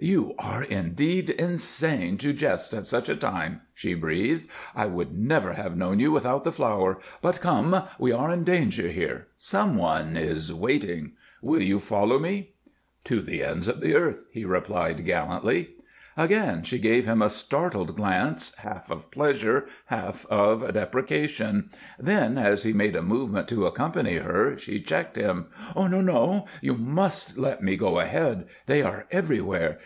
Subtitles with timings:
[0.00, 4.48] "You are indeed insane to jest at such a time," she breathed.
[4.76, 7.00] "I would never have known you without the flower.
[7.20, 9.26] But come we are in danger here.
[9.38, 11.12] Some one is waiting.
[11.42, 12.50] Will you follow me?"
[13.04, 15.70] "To the ends of the earth," he replied, gallantly.
[16.16, 22.62] Again she gave him a startled glance, half of pleasure, half of deprecation; then, as
[22.62, 25.46] he made a movement to accompany her, she checked him.
[25.74, 26.46] "No, no!
[26.60, 28.48] You must let me go ahead.
[28.66, 29.76] They are everywhere.